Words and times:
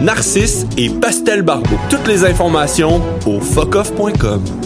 Narcisse 0.00 0.66
et 0.76 0.90
Pastel 0.90 1.42
Barbeau. 1.42 1.76
Toutes 1.88 2.06
les 2.06 2.24
informations 2.24 3.00
au 3.26 3.40
fuckoff.com. 3.40 4.65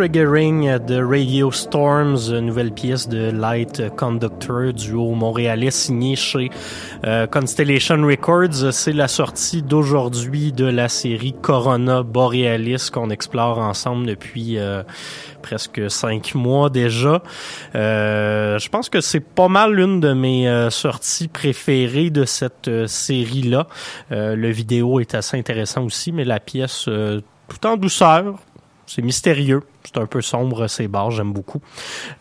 Triggering 0.00 0.78
de 0.78 1.04
Radio 1.04 1.52
Storms, 1.52 2.30
nouvelle 2.40 2.72
pièce 2.72 3.06
de 3.06 3.30
Light 3.30 3.82
Conductor, 3.96 4.72
duo 4.72 5.10
montréalais 5.14 5.70
signé 5.70 6.16
chez 6.16 6.48
euh, 7.04 7.26
Constellation 7.26 8.00
Records. 8.06 8.72
C'est 8.72 8.94
la 8.94 9.08
sortie 9.08 9.60
d'aujourd'hui 9.60 10.52
de 10.52 10.64
la 10.64 10.88
série 10.88 11.34
Corona 11.34 12.02
Borealis 12.02 12.88
qu'on 12.90 13.10
explore 13.10 13.58
ensemble 13.58 14.06
depuis 14.06 14.56
euh, 14.56 14.82
presque 15.42 15.90
cinq 15.90 16.34
mois 16.34 16.70
déjà. 16.70 17.22
Euh, 17.74 18.58
je 18.58 18.70
pense 18.70 18.88
que 18.88 19.02
c'est 19.02 19.20
pas 19.20 19.48
mal 19.48 19.74
l'une 19.74 20.00
de 20.00 20.14
mes 20.14 20.68
sorties 20.70 21.28
préférées 21.28 22.08
de 22.08 22.24
cette 22.24 22.86
série-là. 22.86 23.66
le 24.08 24.50
vidéo 24.50 24.98
est 24.98 25.14
assez 25.14 25.36
intéressant 25.36 25.84
aussi, 25.84 26.10
mais 26.10 26.24
la 26.24 26.40
pièce 26.40 26.88
tout 27.48 27.66
en 27.66 27.76
douceur, 27.76 28.36
c'est 28.86 29.02
mystérieux. 29.02 29.60
C'est 29.84 29.98
un 29.98 30.06
peu 30.06 30.20
sombre, 30.20 30.66
ces 30.66 30.88
bars, 30.88 31.10
j'aime 31.10 31.32
beaucoup. 31.32 31.60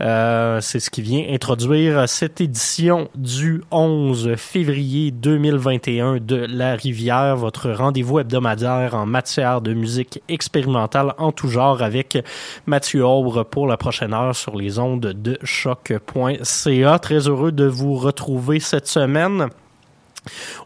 Euh, 0.02 0.62
c'est 0.62 0.80
ce 0.80 0.90
qui 0.90 1.02
vient 1.02 1.26
introduire 1.30 2.08
cette 2.08 2.42
édition 2.42 3.10
du 3.16 3.62
11 3.72 4.36
février 4.38 5.12
2021 5.12 6.18
de 6.18 6.36
La 6.36 6.76
Rivière, 6.76 7.36
votre 7.36 7.70
rendez-vous 7.72 8.20
hebdomadaire 8.20 8.96
en 8.96 9.06
matière 9.06 9.62
de 9.62 9.74
musique 9.74 10.22
expérimentale 10.30 11.14
en 11.18 11.32
tout 11.32 11.48
genre 11.48 11.82
avec 11.82 12.18
Mathieu 12.66 13.06
Aubre 13.06 13.44
pour 13.44 13.68
la 13.68 13.78
prochaine 13.78 14.14
heure 14.14 14.36
sur 14.36 14.56
les 14.56 14.80
ondes 14.80 15.02
de 15.02 15.38
choc.ca. 15.44 17.00
Très 17.00 17.28
heureux 17.28 17.52
de 17.52 17.66
vous 17.66 17.96
retrouver 17.96 18.60
cette 18.60 18.88
semaine. 18.88 19.50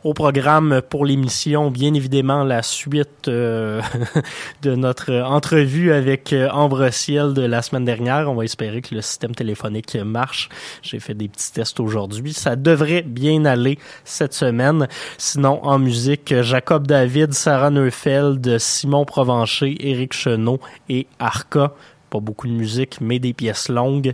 Au 0.03 0.13
programme 0.13 0.81
pour 0.89 1.05
l'émission, 1.05 1.72
bien 1.72 1.93
évidemment, 1.93 2.43
la 2.43 2.62
suite 2.62 3.27
euh, 3.27 3.81
de 4.62 4.75
notre 4.75 5.13
entrevue 5.13 5.93
avec 5.93 6.33
euh, 6.33 6.50
Ambre 6.50 6.89
Ciel 6.89 7.33
de 7.33 7.43
la 7.43 7.62
semaine 7.62 7.86
dernière. 7.86 8.29
On 8.29 8.36
va 8.36 8.43
espérer 8.43 8.81
que 8.81 8.95
le 8.95 9.01
système 9.01 9.36
téléphonique 9.36 9.95
marche. 9.95 10.50
J'ai 10.81 11.00
fait 11.00 11.13
des 11.13 11.29
petits 11.29 11.53
tests 11.53 11.79
aujourd'hui. 11.79 12.33
Ça 12.33 12.55
devrait 12.55 13.03
bien 13.03 13.45
aller 13.45 13.77
cette 14.03 14.33
semaine. 14.33 14.88
Sinon, 15.17 15.63
en 15.63 15.79
musique, 15.79 16.33
Jacob 16.41 16.88
David, 16.88 17.33
Sarah 17.33 17.69
Neufeld, 17.69 18.57
Simon 18.57 19.05
Provencher, 19.05 19.75
Éric 19.79 20.13
Chenot 20.13 20.60
et 20.89 21.07
Arca 21.19 21.74
pas 22.13 22.20
beaucoup 22.20 22.48
de 22.48 22.53
musique, 22.53 23.01
mais 23.01 23.17
des 23.17 23.34
pièces 23.34 23.70
longues. 23.70 24.13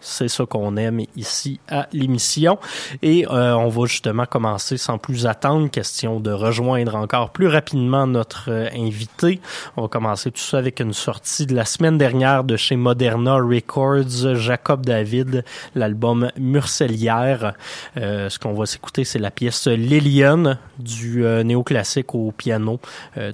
C'est 0.00 0.28
ça 0.28 0.46
qu'on 0.46 0.76
aime 0.76 1.00
ici 1.16 1.58
à 1.68 1.88
l'émission. 1.92 2.60
Et 3.02 3.26
euh, 3.28 3.54
on 3.54 3.68
va 3.68 3.86
justement 3.86 4.24
commencer 4.24 4.76
sans 4.76 4.98
plus 4.98 5.26
attendre. 5.26 5.68
Question 5.68 6.20
de 6.20 6.30
rejoindre 6.30 6.94
encore 6.94 7.30
plus 7.30 7.48
rapidement 7.48 8.06
notre 8.06 8.50
euh, 8.52 8.68
invité. 8.72 9.40
On 9.76 9.82
va 9.82 9.88
commencer 9.88 10.30
tout 10.30 10.40
ça 10.40 10.58
avec 10.58 10.78
une 10.78 10.92
sortie 10.92 11.44
de 11.44 11.56
la 11.56 11.64
semaine 11.64 11.98
dernière 11.98 12.44
de 12.44 12.56
chez 12.56 12.76
Moderna 12.76 13.34
Records, 13.34 14.36
Jacob 14.36 14.86
David, 14.86 15.44
l'album 15.74 16.30
Murcelière. 16.38 17.54
Euh, 17.96 18.30
ce 18.30 18.38
qu'on 18.38 18.54
va 18.54 18.64
s'écouter, 18.64 19.02
c'est 19.02 19.18
la 19.18 19.32
pièce 19.32 19.66
Liliane 19.66 20.56
du 20.78 21.24
néoclassique 21.44 22.14
au 22.14 22.30
piano. 22.30 22.78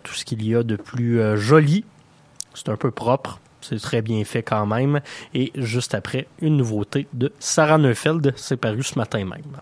tout 0.03 0.15
ce 0.15 0.25
qu'il 0.25 0.43
y 0.43 0.55
a 0.55 0.63
de 0.63 0.77
plus 0.77 1.21
joli. 1.37 1.85
C'est 2.55 2.71
un 2.71 2.77
peu 2.77 2.91
propre. 2.91 3.39
C'est 3.69 3.81
très 3.81 4.03
bien 4.03 4.25
fait 4.25 4.43
quand 4.43 4.67
même. 4.67 5.01
Et 5.35 5.53
juste 5.57 5.95
après, 5.95 6.27
une 6.41 6.57
nouveauté 6.57 7.07
de 7.13 7.33
Sarah 7.39 7.79
Neufeld, 7.79 8.33
c'est 8.37 8.57
paru 8.57 8.83
ce 8.83 8.99
matin 8.99 9.25
même. 9.25 9.61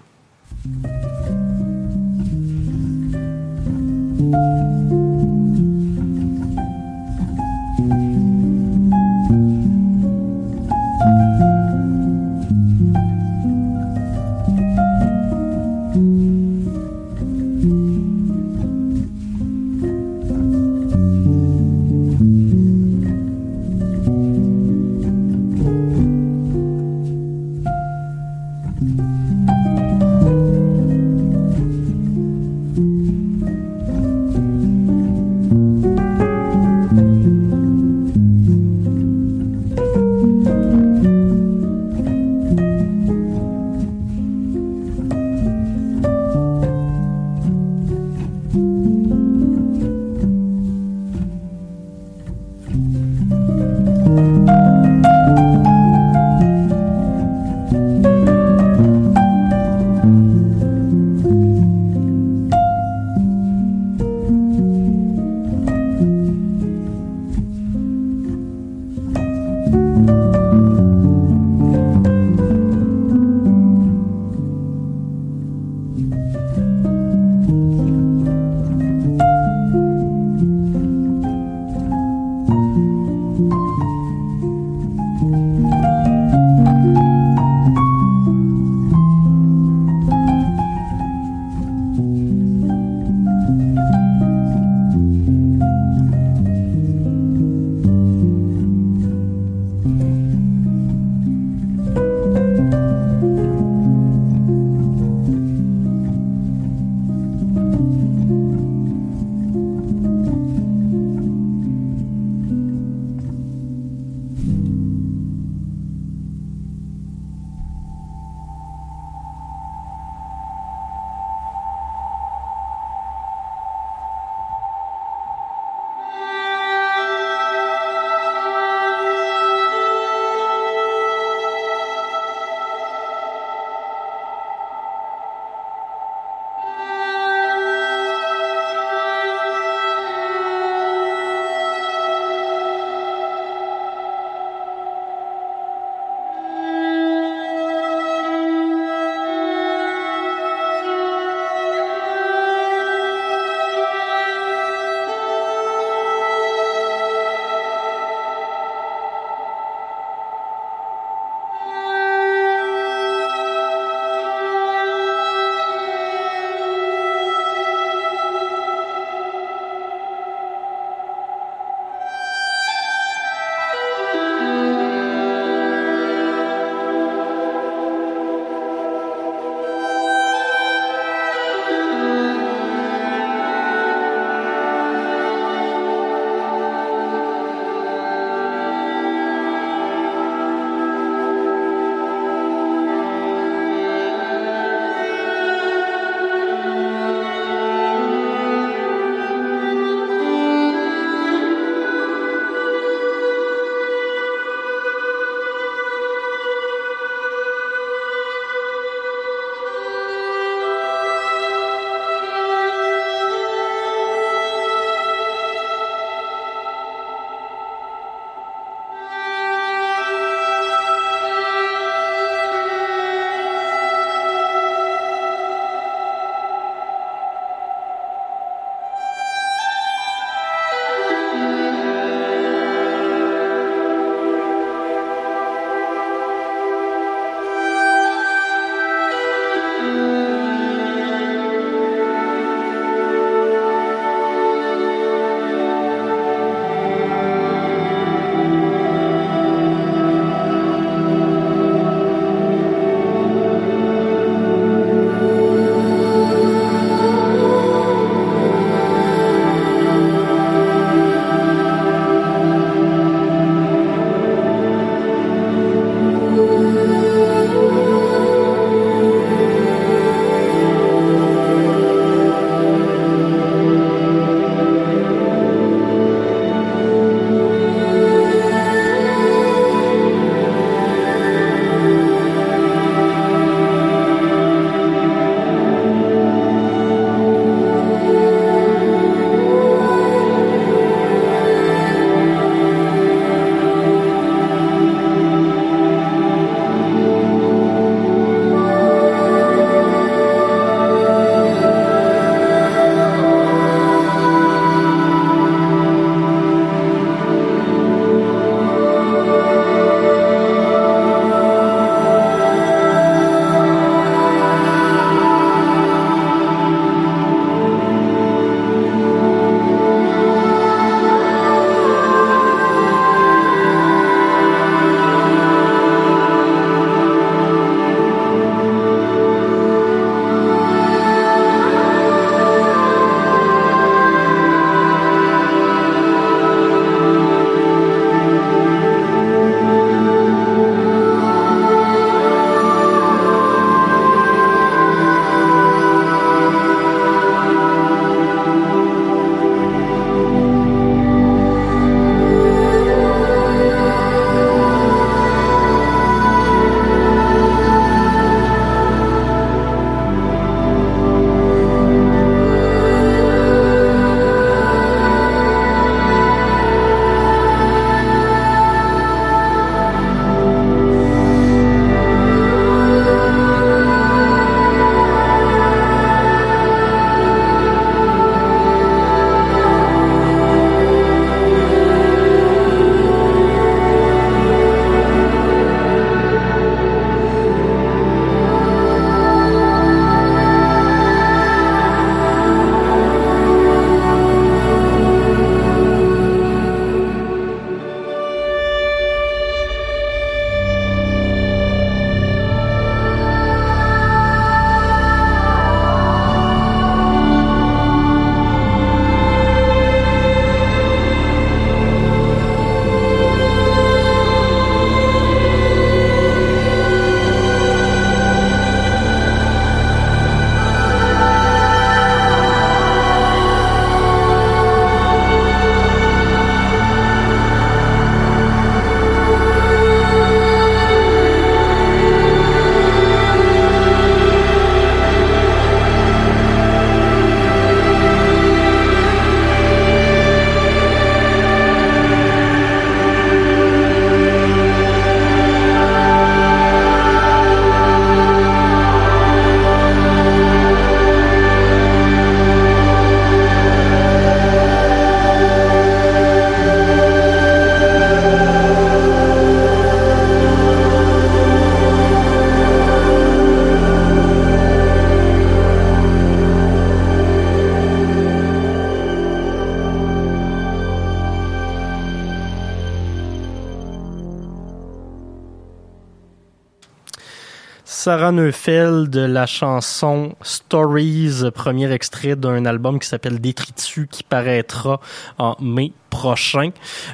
Sarah 478.05 478.33
Neufeld 478.33 479.09
de 479.09 479.21
la 479.21 479.47
chanson 479.47 480.35
Stories, 480.43 481.51
premier 481.55 481.91
extrait 481.91 482.37
d'un 482.37 482.67
album 482.67 482.99
qui 482.99 483.09
s'appelle 483.09 483.41
Détritus 483.41 484.07
qui 484.11 484.23
paraîtra 484.23 485.01
en 485.39 485.57
mai 485.59 485.91
prochain. 486.11 486.69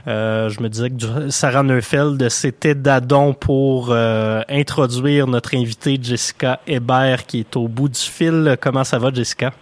Euh, 0.09 0.48
je 0.48 0.61
me 0.61 0.68
disais 0.68 0.90
que 0.90 1.31
Sarah 1.31 1.62
Neufeld, 1.62 2.29
c'était 2.29 2.74
d'adon 2.74 3.35
pour 3.35 3.90
euh, 3.92 4.42
introduire 4.48 5.29
notre 5.29 5.55
invitée 5.55 5.96
Jessica 6.03 6.59
Hébert 6.66 7.24
qui 7.24 7.38
est 7.38 7.55
au 7.55 7.68
bout 7.68 7.88
du 7.88 8.00
fil. 8.00 8.57
Comment 8.61 8.83
ça 8.83 8.98
va 8.98 9.12
Jessica? 9.12 9.53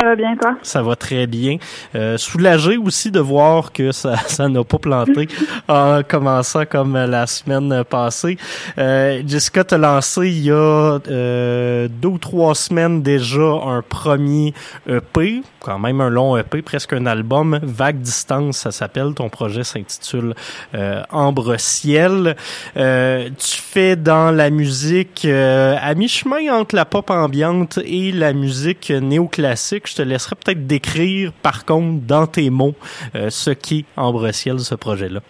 Ça 0.00 0.06
va 0.06 0.16
bien, 0.16 0.34
toi? 0.34 0.56
Ça 0.62 0.82
va 0.82 0.96
très 0.96 1.26
bien. 1.26 1.58
Euh, 1.94 2.16
soulagé 2.16 2.78
aussi 2.78 3.10
de 3.10 3.20
voir 3.20 3.70
que 3.70 3.92
ça 3.92 4.16
ça 4.28 4.48
n'a 4.48 4.64
pas 4.64 4.78
planté 4.78 5.28
en 5.68 6.00
commençant 6.02 6.64
comme 6.64 6.94
la 6.94 7.26
semaine 7.26 7.84
passée. 7.84 8.38
Euh, 8.78 9.22
Jessica 9.26 9.62
t'a 9.62 9.76
lancé 9.76 10.28
il 10.28 10.44
y 10.44 10.50
a 10.50 10.54
euh, 10.54 11.88
deux 11.90 12.08
ou 12.08 12.18
trois 12.18 12.54
semaines 12.54 13.02
déjà 13.02 13.42
un 13.42 13.82
premier 13.82 14.54
EP, 14.88 15.42
quand 15.60 15.78
même 15.78 16.00
un 16.00 16.08
long 16.08 16.36
EP, 16.36 16.62
presque 16.62 16.94
un 16.94 17.04
album. 17.04 17.60
Vague 17.62 18.00
distance, 18.00 18.58
ça 18.58 18.70
s'appelle. 18.70 19.12
Ton 19.14 19.28
projet 19.28 19.64
s'intitule 19.64 20.34
euh, 20.74 21.02
Ambre 21.10 21.56
ciel. 21.58 22.36
Euh, 22.76 23.28
tu 23.36 23.60
fais 23.60 23.96
dans 23.96 24.30
la 24.30 24.48
musique 24.48 25.26
euh, 25.26 25.76
à 25.78 25.94
mi-chemin 25.94 26.52
entre 26.54 26.74
la 26.74 26.86
pop 26.86 27.10
ambiante 27.10 27.78
et 27.84 28.12
la 28.12 28.32
musique 28.32 28.90
néoclassique 28.90 29.89
je 29.90 29.96
te 29.96 30.02
laisserai 30.02 30.36
peut-être 30.36 30.66
décrire, 30.66 31.32
par 31.42 31.64
contre, 31.64 32.06
dans 32.06 32.26
tes 32.26 32.50
mots, 32.50 32.74
euh, 33.14 33.30
ce 33.30 33.50
qu'est 33.50 33.84
Ambre 33.96 34.30
ce 34.32 34.74
projet-là. 34.74 35.20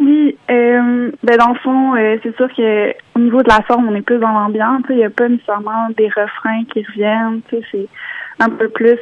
Oui, 0.00 0.36
euh, 0.50 1.10
ben 1.22 1.36
dans 1.36 1.48
le 1.48 1.58
fond, 1.58 1.94
euh, 1.94 2.16
c'est 2.22 2.36
sûr 2.36 2.48
que 2.56 2.90
au 3.16 3.20
niveau 3.20 3.42
de 3.42 3.48
la 3.48 3.62
forme, 3.62 3.88
on 3.88 3.94
est 3.94 4.02
plus 4.02 4.18
dans 4.18 4.32
l'ambiance. 4.32 4.82
Il 4.90 4.96
n'y 4.96 5.04
a 5.04 5.10
pas 5.10 5.28
nécessairement 5.28 5.88
des 5.96 6.08
refrains 6.08 6.64
qui 6.72 6.84
reviennent. 6.84 7.40
C'est 7.50 7.88
un 8.40 8.48
peu 8.50 8.68
plus 8.68 8.98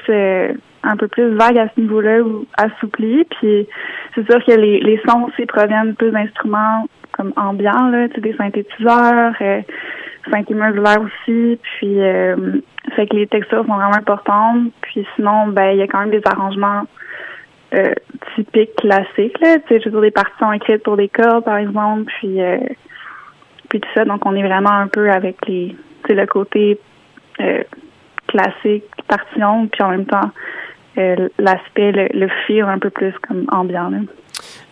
un 0.86 0.96
peu 0.96 1.08
plus 1.08 1.34
vague 1.34 1.58
à 1.58 1.68
ce 1.74 1.80
niveau-là 1.80 2.20
ou 2.22 2.46
assoupli. 2.56 3.24
Puis 3.24 3.66
c'est 4.14 4.30
sûr 4.30 4.44
que 4.44 4.52
les, 4.52 5.00
sons 5.06 5.24
aussi 5.24 5.46
proviennent 5.46 5.94
plus 5.94 6.10
d'instruments 6.10 6.86
comme 7.12 7.32
ambiants, 7.36 7.88
là, 7.88 8.08
des 8.08 8.34
synthétiseurs, 8.34 9.34
euh, 9.40 9.60
synthé 10.30 10.54
aussi. 10.54 11.58
Puis 11.62 11.96
fait 12.94 13.06
que 13.06 13.16
les 13.16 13.26
textures 13.26 13.64
sont 13.66 13.74
vraiment 13.74 13.96
importantes. 13.96 14.72
Puis 14.82 15.06
sinon, 15.16 15.48
ben 15.48 15.70
il 15.70 15.78
y 15.78 15.82
a 15.82 15.86
quand 15.86 16.00
même 16.00 16.10
des 16.10 16.22
arrangements 16.24 16.82
euh, 17.74 17.92
typiques 18.34 18.76
classiques. 18.76 19.38
Là. 19.40 19.56
Je 19.68 19.74
veux 19.84 19.90
dire, 19.90 20.00
des 20.00 20.10
partitions 20.10 20.52
écrites 20.52 20.82
pour 20.82 20.96
des 20.96 21.08
cordes, 21.08 21.44
par 21.44 21.56
exemple, 21.56 22.04
puis 22.18 22.40
euh, 22.40 22.58
puis 23.68 23.80
tout 23.80 23.88
ça. 23.94 24.04
Donc 24.04 24.24
on 24.24 24.34
est 24.36 24.46
vraiment 24.46 24.70
un 24.70 24.88
peu 24.88 25.10
avec 25.10 25.46
les 25.46 25.76
le 26.08 26.26
côté 26.26 26.78
euh, 27.40 27.64
classique, 28.28 28.84
partition, 29.08 29.66
puis 29.66 29.82
en 29.82 29.90
même 29.90 30.06
temps 30.06 30.30
euh, 30.98 31.28
l'aspect, 31.38 31.92
le, 31.92 32.06
le 32.14 32.28
feel 32.46 32.62
un 32.62 32.78
peu 32.78 32.90
plus 32.90 33.12
comme 33.26 33.46
ambiant. 33.50 33.90
Là. 33.90 33.98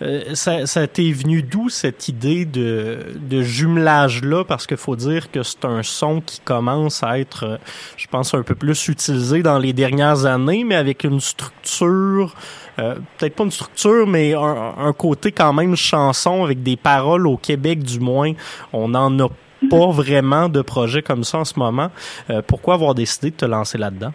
Euh, 0.02 0.34
ça, 0.34 0.66
ça 0.66 0.86
t'est 0.86 1.12
venu 1.12 1.42
d'où 1.42 1.68
cette 1.68 2.08
idée 2.08 2.44
de, 2.44 2.98
de 3.16 3.42
jumelage-là? 3.42 4.44
Parce 4.44 4.66
qu'il 4.66 4.76
faut 4.76 4.96
dire 4.96 5.30
que 5.30 5.42
c'est 5.42 5.64
un 5.64 5.82
son 5.82 6.20
qui 6.20 6.40
commence 6.40 7.02
à 7.02 7.18
être, 7.18 7.44
euh, 7.44 7.56
je 7.96 8.06
pense, 8.08 8.34
un 8.34 8.42
peu 8.42 8.54
plus 8.54 8.88
utilisé 8.88 9.42
dans 9.42 9.58
les 9.58 9.72
dernières 9.72 10.26
années, 10.26 10.64
mais 10.64 10.74
avec 10.74 11.04
une 11.04 11.20
structure, 11.20 12.34
euh, 12.78 12.96
peut-être 13.18 13.36
pas 13.36 13.44
une 13.44 13.50
structure, 13.52 14.06
mais 14.06 14.34
un, 14.34 14.74
un, 14.78 14.92
côté 14.92 15.30
quand 15.30 15.52
même 15.52 15.76
chanson 15.76 16.44
avec 16.44 16.62
des 16.62 16.76
paroles 16.76 17.26
au 17.26 17.36
Québec 17.36 17.82
du 17.82 18.00
moins. 18.00 18.32
On 18.72 18.88
n'en 18.88 19.16
a 19.20 19.28
pas 19.68 19.90
vraiment 19.90 20.48
de 20.48 20.62
projet 20.62 21.02
comme 21.02 21.24
ça 21.24 21.38
en 21.38 21.44
ce 21.44 21.58
moment. 21.58 21.90
Euh, 22.30 22.42
pourquoi 22.46 22.74
avoir 22.74 22.94
décidé 22.94 23.30
de 23.30 23.36
te 23.36 23.44
lancer 23.44 23.78
là-dedans? 23.78 24.12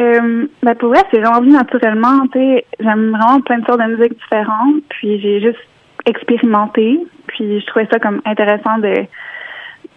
Euh, 0.00 0.46
ben 0.62 0.74
pour 0.76 0.90
vrai, 0.90 1.02
c'est 1.10 1.18
vraiment 1.18 1.40
venu 1.40 1.52
naturellement. 1.52 2.24
J'aime 2.34 3.10
vraiment 3.10 3.40
plein 3.40 3.58
de 3.58 3.66
sortes 3.66 3.80
de 3.80 3.96
musique 3.96 4.18
différentes. 4.18 4.82
Puis 4.90 5.20
j'ai 5.20 5.40
juste 5.40 5.58
expérimenté. 6.06 7.00
Puis 7.26 7.60
je 7.60 7.66
trouvais 7.66 7.88
ça 7.90 7.98
comme 7.98 8.20
intéressant 8.24 8.78
de 8.78 8.94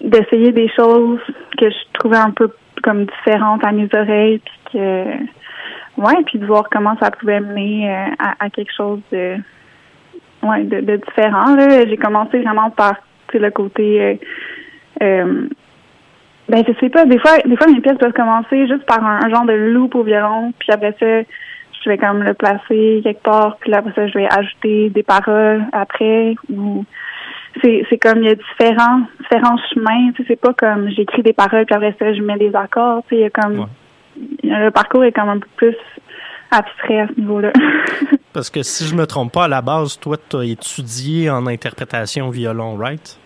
d'essayer 0.02 0.52
des 0.52 0.68
choses 0.70 1.20
que 1.60 1.70
je 1.70 2.00
trouvais 2.00 2.18
un 2.18 2.32
peu 2.32 2.50
comme 2.82 3.06
différentes 3.06 3.64
à 3.64 3.72
mes 3.72 3.88
oreilles. 3.94 4.40
Puis 4.40 4.74
que 4.74 5.04
ouais, 5.98 6.24
puis 6.26 6.40
de 6.40 6.46
voir 6.46 6.68
comment 6.72 6.96
ça 7.00 7.12
pouvait 7.12 7.40
mener 7.40 7.90
euh, 7.90 8.08
à, 8.40 8.50
quelque 8.50 8.74
chose 8.76 9.02
de 9.12 9.36
ouais 10.44 10.64
de, 10.64 10.82
de 10.82 10.96
différent. 10.98 11.56
Là, 11.56 11.86
j'ai 11.86 11.98
commencé 11.98 12.40
vraiment 12.40 12.72
par 12.72 12.96
le 13.34 13.50
côté 13.52 14.02
euh, 14.02 14.16
euh 15.04 15.48
ben 16.52 16.64
je 16.68 16.74
sais 16.80 16.90
pas, 16.90 17.06
des 17.06 17.18
fois 17.18 17.38
des 17.46 17.56
fois 17.56 17.68
mes 17.68 17.80
pièces 17.80 17.98
peuvent 17.98 18.14
commencer 18.14 18.68
juste 18.68 18.86
par 18.86 19.04
un, 19.04 19.24
un 19.24 19.30
genre 19.30 19.46
de 19.46 19.54
loop 19.54 19.96
au 19.96 20.04
violon, 20.04 20.54
puis 20.60 20.70
après 20.72 20.94
ça 21.00 21.22
je 21.84 21.90
vais 21.90 21.98
comme 21.98 22.22
le 22.24 22.34
placer 22.34 23.00
quelque 23.04 23.24
part, 23.24 23.58
puis 23.62 23.74
après 23.74 23.94
ça 23.94 24.08
je 24.08 24.14
vais 24.18 24.28
ajouter 24.30 24.90
des 24.90 25.04
paroles 25.04 25.64
après 25.72 26.36
ou 26.54 26.86
c'est 27.64 27.86
c'est 27.90 27.98
comme 27.98 28.20
il 28.20 28.26
y 28.26 28.32
a 28.32 28.36
différents 28.36 29.02
différents 29.22 29.58
chemins, 29.74 30.12
tu 30.14 30.24
sais 30.24 30.28
c'est 30.28 30.42
pas 30.42 30.54
comme 30.54 30.90
j'écris 30.90 31.24
des 31.24 31.34
paroles 31.34 31.66
puis 31.66 31.76
après 31.76 31.96
ça 31.98 32.14
je 32.14 32.22
mets 32.22 32.38
des 32.38 32.54
accords, 32.54 33.04
tu 33.08 33.16
sais 33.16 33.22
il 33.22 33.24
y 33.24 33.26
a 33.26 33.30
comme 33.30 33.60
ouais. 33.60 33.66
le 34.44 34.70
parcours 34.72 35.06
est 35.06 35.14
comme 35.14 35.30
un 35.30 35.40
peu 35.40 35.48
plus 35.56 35.78
abstrait 36.52 37.00
à 37.00 37.08
ce 37.08 37.18
niveau-là. 37.18 37.54
Parce 38.34 38.50
que 38.50 38.62
si 38.62 38.86
je 38.86 38.96
me 38.96 39.08
trompe 39.08 39.32
pas, 39.32 39.46
à 39.46 39.48
la 39.48 39.62
base, 39.62 39.98
toi, 40.00 40.18
tu 40.18 40.36
as 40.38 40.44
étudié 40.44 41.30
en 41.30 41.48
interprétation 41.48 42.30
violon, 42.30 42.76
right? 42.76 43.18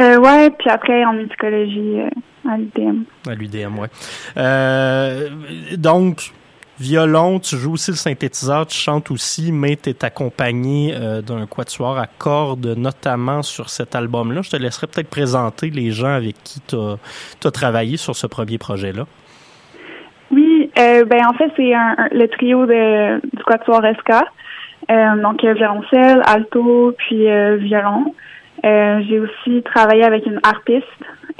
Euh, 0.00 0.18
ouais, 0.18 0.50
puis 0.50 0.70
après 0.70 1.04
en 1.04 1.12
musicologie 1.12 2.00
euh, 2.00 2.50
à 2.50 2.56
l'UDM. 2.56 3.04
À 3.28 3.34
l'UDM, 3.34 3.78
ouais. 3.78 3.88
Euh, 4.36 5.28
donc, 5.76 6.32
violon, 6.80 7.38
tu 7.38 7.56
joues 7.56 7.74
aussi 7.74 7.92
le 7.92 7.96
synthétiseur, 7.96 8.66
tu 8.66 8.76
chantes 8.76 9.10
aussi, 9.10 9.52
mais 9.52 9.76
tu 9.76 9.90
es 9.90 10.04
accompagné 10.04 10.94
euh, 10.94 11.22
d'un 11.22 11.46
quatuor 11.46 11.96
à 11.98 12.06
cordes, 12.06 12.74
notamment 12.76 13.42
sur 13.42 13.70
cet 13.70 13.94
album-là. 13.94 14.42
Je 14.42 14.50
te 14.50 14.56
laisserai 14.56 14.88
peut-être 14.88 15.10
présenter 15.10 15.70
les 15.70 15.92
gens 15.92 16.14
avec 16.14 16.36
qui 16.42 16.60
tu 16.60 16.74
as, 16.76 16.96
as, 17.44 17.50
travaillé 17.52 17.96
sur 17.96 18.16
ce 18.16 18.26
premier 18.26 18.58
projet-là. 18.58 19.04
Oui, 20.32 20.70
euh, 20.76 21.04
ben 21.04 21.20
en 21.26 21.34
fait, 21.34 21.52
c'est 21.56 21.72
un, 21.72 21.94
un, 21.96 22.08
le 22.10 22.26
trio 22.26 22.66
de, 22.66 23.20
du 23.20 23.44
quatuor 23.44 23.82
SK. 24.00 24.12
Euh, 24.90 25.22
donc, 25.22 25.40
violoncelle, 25.42 26.20
alto, 26.26 26.92
puis 26.98 27.26
violon. 27.58 28.12
Euh, 28.64 29.02
j'ai 29.06 29.20
aussi 29.20 29.62
travaillé 29.62 30.04
avec 30.04 30.24
une 30.26 30.40
harpiste 30.42 30.86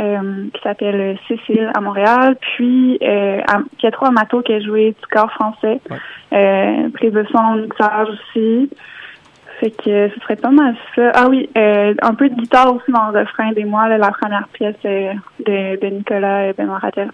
euh, 0.00 0.46
qui 0.52 0.62
s'appelle 0.62 1.18
Cécile 1.26 1.70
à 1.74 1.80
Montréal, 1.80 2.36
puis 2.40 2.98
euh, 3.02 3.40
Pietro 3.78 4.06
Amato 4.06 4.42
qui 4.42 4.52
a 4.52 4.60
joué 4.60 4.90
du 4.90 5.06
corps 5.10 5.32
français, 5.32 5.80
ouais. 5.90 6.90
prise 6.92 7.12
de 7.12 7.24
son, 7.32 7.54
mixage 7.56 8.08
aussi. 8.08 8.70
Fait 9.60 9.70
que 9.70 10.08
ce 10.08 10.20
serait 10.20 10.36
pas 10.36 10.50
mal 10.50 10.74
ça. 10.96 11.12
Ah 11.14 11.28
oui, 11.28 11.48
euh, 11.56 11.94
un 12.02 12.14
peu 12.14 12.28
de 12.28 12.34
guitare 12.34 12.74
aussi 12.74 12.90
dans 12.90 13.10
le 13.10 13.20
refrain 13.20 13.52
des 13.52 13.64
mois, 13.64 13.88
là, 13.88 13.98
la 13.98 14.10
première 14.10 14.48
pièce 14.48 14.74
de, 14.82 15.80
de 15.80 15.86
Nicolas 15.86 16.52
Benoît-Ratel 16.52 17.10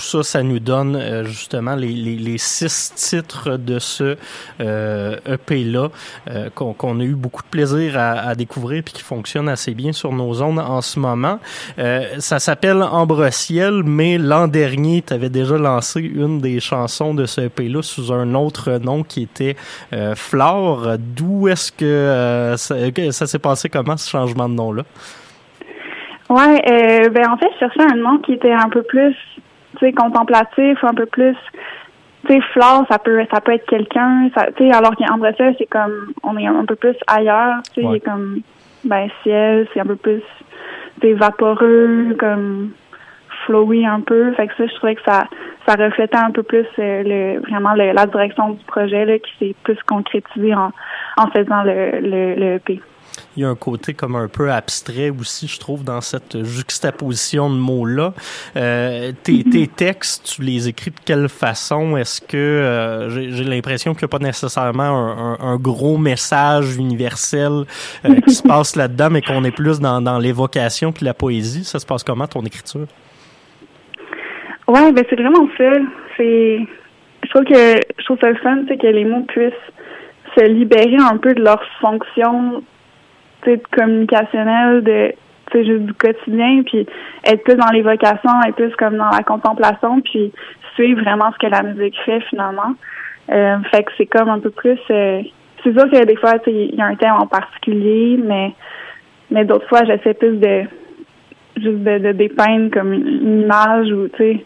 ça, 0.00 0.22
ça 0.22 0.42
nous 0.42 0.58
donne 0.58 0.96
euh, 0.96 1.24
justement 1.24 1.74
les, 1.74 2.38
six 2.38 2.92
titres 2.94 3.56
de 3.56 3.78
ce 3.78 4.16
euh, 4.60 5.16
EP-là 5.26 5.88
euh, 6.30 6.50
qu'on 6.54 6.74
qu 6.74 6.86
a 6.86 7.04
eu 7.04 7.14
beaucoup 7.14 7.42
de 7.42 7.48
plaisir 7.48 7.98
à, 7.98 8.34
découvrir 8.34 8.82
puis 8.84 8.94
qui 8.94 9.02
fonctionne 9.02 9.48
assez 9.48 9.74
bien 9.74 9.92
sur 9.92 10.12
nos 10.12 10.42
ondes 10.42 10.58
en 10.58 10.80
ce 10.80 10.98
moment. 11.00 11.38
Ça 12.18 12.38
s'appelle 12.38 12.82
Ambre 12.82 13.30
Ciel, 13.30 13.82
mais 13.84 14.18
l'an 14.18 14.48
dernier, 14.48 15.02
tu 15.02 15.12
avais 15.12 15.28
déjà 15.28 15.56
lancé 15.56 16.00
une 16.00 16.40
des 16.40 16.60
chansons 16.60 17.14
de 17.14 17.26
ce 17.26 17.42
EP-là 17.42 17.82
sous 17.82 18.12
un 18.12 18.34
autre 18.34 18.78
nom 18.78 19.02
qui 19.02 19.22
était 19.22 19.56
Flore. 20.14 20.96
D'où 20.98 21.48
est-ce 21.48 21.72
que 21.72 22.54
ça, 22.56 22.76
ça 23.12 23.26
s'est 23.26 23.38
passé? 23.38 23.68
Comment 23.68 23.96
ce 23.96 24.08
changement 24.08 24.48
de 24.48 24.54
nom-là? 24.54 24.84
Ouais, 26.28 26.60
euh, 26.70 27.08
ben 27.08 27.30
en 27.30 27.38
fait, 27.38 27.48
je 27.54 27.58
cherchais 27.58 27.90
un 27.90 27.96
nom 27.96 28.18
qui 28.18 28.34
était 28.34 28.52
un 28.52 28.68
peu 28.68 28.82
plus 28.82 29.16
tu 29.78 29.86
sais, 29.86 29.92
contemplatif, 29.92 30.82
un 30.82 30.94
peu 30.94 31.06
plus, 31.06 31.36
tu 32.26 32.34
sais, 32.34 32.40
flore, 32.52 32.84
ça 32.90 32.98
peut, 32.98 33.24
ça 33.32 33.40
peut 33.40 33.52
être 33.52 33.66
quelqu'un, 33.66 34.28
tu 34.56 34.64
sais, 34.64 34.72
alors 34.72 34.94
qu'André 34.96 35.32
Ciel, 35.34 35.54
c'est 35.58 35.66
comme, 35.66 36.12
on 36.22 36.36
est 36.36 36.46
un 36.46 36.64
peu 36.64 36.76
plus 36.76 36.96
ailleurs, 37.06 37.62
tu 37.74 37.80
sais, 37.80 37.86
ouais. 37.86 38.00
comme, 38.00 38.40
ben, 38.84 39.08
ciel, 39.22 39.66
c'est 39.72 39.80
un 39.80 39.86
peu 39.86 39.96
plus, 39.96 40.22
tu 41.00 41.12
vaporeux, 41.14 42.16
comme, 42.18 42.70
flowy 43.46 43.86
un 43.86 44.00
peu, 44.00 44.32
fait 44.32 44.48
que 44.48 44.54
ça, 44.56 44.66
je 44.66 44.74
trouvais 44.74 44.94
que 44.94 45.02
ça, 45.02 45.24
ça 45.66 45.74
reflétait 45.74 46.16
un 46.16 46.30
peu 46.30 46.42
plus 46.42 46.66
euh, 46.78 47.02
le, 47.04 47.40
vraiment 47.40 47.74
le, 47.74 47.92
la 47.92 48.06
direction 48.06 48.50
du 48.50 48.64
projet, 48.64 49.04
là, 49.04 49.18
qui 49.18 49.30
s'est 49.38 49.54
plus 49.62 49.78
concrétisé 49.86 50.54
en, 50.54 50.72
en 51.16 51.26
faisant 51.28 51.62
le, 51.62 52.00
le, 52.00 52.34
le 52.34 52.54
EP. 52.54 52.80
Il 53.38 53.42
y 53.42 53.44
a 53.44 53.48
un 53.48 53.54
côté 53.54 53.94
comme 53.94 54.16
un 54.16 54.26
peu 54.26 54.50
abstrait 54.50 55.10
aussi, 55.10 55.46
je 55.46 55.60
trouve, 55.60 55.84
dans 55.84 56.00
cette 56.00 56.42
juxtaposition 56.42 57.48
de 57.48 57.54
mots-là. 57.54 58.12
Euh, 58.56 59.12
tes, 59.22 59.44
tes, 59.44 59.68
textes, 59.68 60.34
tu 60.34 60.42
les 60.42 60.66
écris 60.68 60.90
de 60.90 60.98
quelle 61.04 61.28
façon? 61.28 61.96
Est-ce 61.96 62.20
que 62.20 62.36
euh, 62.36 63.08
j'ai 63.10 63.44
l'impression 63.44 63.94
qu'il 63.94 64.06
n'y 64.06 64.10
a 64.10 64.18
pas 64.18 64.24
nécessairement 64.24 64.82
un, 64.82 65.34
un, 65.34 65.52
un 65.52 65.56
gros 65.56 65.98
message 65.98 66.76
universel 66.76 67.62
euh, 68.04 68.20
qui 68.26 68.34
se 68.34 68.42
passe 68.48 68.74
là-dedans, 68.74 69.08
mais 69.10 69.22
qu'on 69.22 69.44
est 69.44 69.54
plus 69.54 69.78
dans, 69.78 70.00
dans 70.00 70.18
l'évocation 70.18 70.90
puis 70.90 71.04
la 71.04 71.14
poésie? 71.14 71.62
Ça 71.62 71.78
se 71.78 71.86
passe 71.86 72.02
comment, 72.02 72.26
ton 72.26 72.42
écriture? 72.42 72.88
Ouais, 74.66 74.90
ben 74.90 75.04
c'est 75.08 75.16
vraiment 75.16 75.48
ça. 75.56 75.70
C'est, 76.16 76.66
je 77.22 77.28
trouve 77.30 77.44
que 77.44 77.80
je 77.98 78.04
trouve 78.04 78.18
ça 78.20 78.30
le 78.30 78.36
fun, 78.38 78.64
c'est 78.66 78.78
que 78.78 78.88
les 78.88 79.04
mots 79.04 79.22
puissent 79.28 79.52
se 80.36 80.44
libérer 80.44 80.96
un 80.96 81.18
peu 81.18 81.34
de 81.34 81.42
leur 81.42 81.62
fonction, 81.80 82.64
de, 83.46 85.14
tu 85.50 85.58
sais, 85.58 85.64
juste 85.64 85.84
du 85.84 85.94
quotidien, 85.94 86.62
puis 86.64 86.86
être 87.24 87.42
plus 87.44 87.56
dans 87.56 87.70
l'évocation, 87.72 88.30
être 88.46 88.56
plus 88.56 88.74
comme 88.76 88.96
dans 88.96 89.10
la 89.10 89.22
contemplation, 89.22 90.00
puis 90.00 90.32
suivre 90.74 91.00
vraiment 91.02 91.32
ce 91.32 91.38
que 91.38 91.50
la 91.50 91.62
musique 91.62 91.98
fait 92.04 92.20
finalement. 92.28 92.74
Euh, 93.30 93.58
fait 93.70 93.84
que 93.84 93.90
c'est 93.96 94.06
comme 94.06 94.28
un 94.28 94.40
peu 94.40 94.50
plus. 94.50 94.78
Euh, 94.90 95.22
c'est 95.62 95.72
sûr 95.72 95.90
que 95.90 96.04
des 96.04 96.16
fois, 96.16 96.34
il 96.46 96.74
y 96.74 96.80
a 96.80 96.86
un 96.86 96.94
thème 96.94 97.14
en 97.18 97.26
particulier, 97.26 98.18
mais 98.22 98.52
mais 99.30 99.44
d'autres 99.44 99.68
fois, 99.68 99.84
j'essaie 99.84 100.14
plus 100.14 100.36
de 100.36 100.64
juste 101.56 101.82
de, 101.82 101.98
de 101.98 102.12
dépeindre 102.12 102.70
comme 102.70 102.92
une, 102.92 103.42
image 103.42 103.90
ou 103.92 104.08
tu 104.08 104.16
sais 104.16 104.44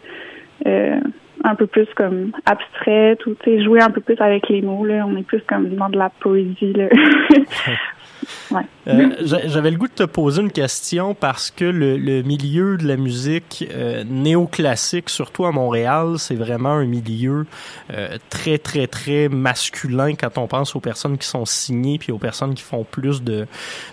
euh, 0.65 0.99
un 1.43 1.55
peu 1.55 1.67
plus 1.67 1.87
comme 1.95 2.31
abstraite 2.45 3.25
ou 3.25 3.35
tu 3.35 3.51
sais 3.51 3.63
jouer 3.63 3.81
un 3.81 3.89
peu 3.89 4.01
plus 4.01 4.19
avec 4.19 4.47
les 4.49 4.61
mots 4.61 4.85
là 4.85 5.05
on 5.07 5.15
est 5.17 5.23
plus 5.23 5.41
comme 5.47 5.69
dans 5.69 5.89
de 5.89 5.97
la 5.97 6.09
poésie 6.09 6.73
là 6.73 6.87
Euh, 8.87 9.11
J'avais 9.21 9.71
le 9.71 9.77
goût 9.77 9.87
de 9.87 9.93
te 9.93 10.03
poser 10.03 10.41
une 10.41 10.51
question 10.51 11.13
parce 11.13 11.51
que 11.51 11.63
le, 11.63 12.21
milieu 12.23 12.77
de 12.77 12.85
la 12.85 12.97
musique 12.97 13.65
euh, 13.71 14.03
néoclassique, 14.03 15.09
surtout 15.09 15.45
à 15.45 15.51
Montréal, 15.51 16.15
c'est 16.17 16.35
vraiment 16.35 16.73
un 16.73 16.85
milieu 16.85 17.45
euh, 17.93 18.17
très, 18.29 18.57
très, 18.57 18.87
très 18.87 19.29
masculin 19.29 20.15
quand 20.15 20.37
on 20.37 20.47
pense 20.47 20.75
aux 20.75 20.81
personnes 20.81 21.17
qui 21.17 21.27
sont 21.27 21.45
signées 21.45 21.97
puis 21.97 22.11
aux 22.11 22.17
personnes 22.17 22.55
qui 22.55 22.63
font 22.63 22.83
plus 22.83 23.23
de, 23.23 23.47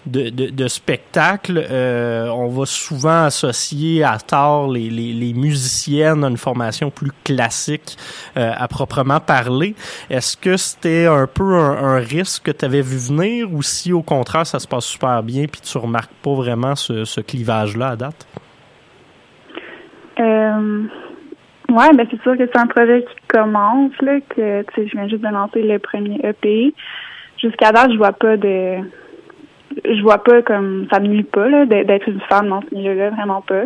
de, 0.06 0.68
spectacles. 0.68 1.64
Euh, 1.70 2.28
on 2.30 2.48
va 2.48 2.66
souvent 2.66 3.24
associer 3.24 4.02
à 4.02 4.18
tort 4.18 4.68
les, 4.72 5.32
musiciennes 5.34 6.24
à 6.24 6.28
une 6.28 6.36
formation 6.36 6.90
plus 6.90 7.12
classique 7.22 7.96
à 8.34 8.66
proprement 8.66 9.20
parler. 9.20 9.74
Est-ce 10.08 10.36
que 10.36 10.56
c'était 10.56 11.06
un 11.06 11.28
peu 11.28 11.54
un, 11.54 11.94
un 11.94 11.98
risque 11.98 12.44
que 12.44 12.50
tu 12.50 12.64
avais 12.64 12.82
vu 12.82 12.96
venir 12.96 13.52
ou 13.52 13.62
si 13.62 13.92
au 13.92 14.02
contraire 14.02 14.19
ça 14.28 14.58
se 14.58 14.66
passe 14.66 14.84
super 14.84 15.22
bien 15.22 15.46
puis 15.46 15.60
tu 15.60 15.78
remarques 15.78 16.12
pas 16.22 16.34
vraiment 16.34 16.74
ce, 16.74 17.04
ce 17.04 17.20
clivage-là 17.20 17.88
à 17.88 17.96
date? 17.96 18.26
Euh, 20.18 20.82
ouais, 21.70 21.94
ben 21.94 22.06
c'est 22.10 22.20
sûr 22.22 22.36
que 22.36 22.46
c'est 22.46 22.58
un 22.58 22.66
projet 22.66 23.02
qui 23.02 23.26
commence, 23.28 23.92
là, 24.00 24.20
que 24.28 24.64
je 24.76 24.92
viens 24.92 25.08
juste 25.08 25.22
de 25.22 25.28
lancer 25.28 25.62
le 25.62 25.78
premier 25.78 26.18
EP. 26.22 26.74
Jusqu'à 27.38 27.72
date, 27.72 27.92
je 27.92 27.96
vois 27.96 28.12
pas 28.12 28.36
de 28.36 28.78
je 29.84 30.02
vois 30.02 30.22
pas 30.22 30.42
comme 30.42 30.86
ça 30.90 31.00
me 31.00 31.06
nuit 31.06 31.22
pas 31.22 31.48
là, 31.48 31.66
d'être 31.66 32.08
une 32.08 32.20
femme 32.28 32.48
dans 32.48 32.60
ce 32.62 32.74
milieu-là, 32.74 33.10
vraiment 33.10 33.40
pas. 33.40 33.64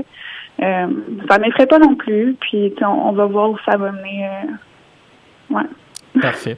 Euh, 0.62 0.86
ça 1.28 1.38
m'effraie 1.38 1.66
pas 1.66 1.78
non 1.78 1.96
plus, 1.96 2.36
puis 2.40 2.72
on, 2.82 3.08
on, 3.08 3.12
va 3.12 3.24
voir 3.26 3.50
où 3.50 3.58
ça 3.64 3.76
va 3.76 3.90
mener. 3.90 4.26
Euh, 4.26 5.56
ouais. 5.56 6.20
Parfait. 6.20 6.56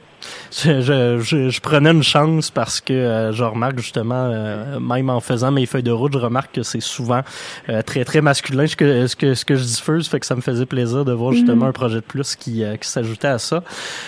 Je, 0.51 0.81
je, 0.81 1.49
je, 1.49 1.61
prenais 1.61 1.91
une 1.91 2.03
chance 2.03 2.51
parce 2.51 2.81
que 2.81 2.93
euh, 2.93 3.31
je 3.31 3.43
remarque 3.43 3.79
justement, 3.79 4.29
euh, 4.31 4.79
même 4.79 5.09
en 5.09 5.19
faisant 5.19 5.51
mes 5.51 5.65
feuilles 5.65 5.83
de 5.83 5.91
route, 5.91 6.13
je 6.13 6.17
remarque 6.19 6.55
que 6.55 6.63
c'est 6.63 6.81
souvent 6.81 7.21
euh, 7.69 7.81
très 7.81 8.05
très 8.05 8.21
masculin 8.21 8.67
ce 8.67 8.75
que, 8.75 9.07
ce 9.07 9.15
que 9.15 9.33
ce 9.33 9.45
que 9.45 9.55
je 9.55 9.63
diffuse, 9.63 10.07
fait 10.07 10.19
que 10.19 10.25
ça 10.25 10.35
me 10.35 10.41
faisait 10.41 10.65
plaisir 10.65 11.05
de 11.05 11.11
voir 11.11 11.33
justement 11.33 11.65
mm 11.65 11.67
-hmm. 11.67 11.69
un 11.69 11.73
projet 11.73 11.95
de 11.95 12.01
plus 12.13 12.35
qui, 12.35 12.63
qui 12.81 12.87
s'ajoutait 12.87 13.27
à 13.27 13.39
ça. 13.39 13.63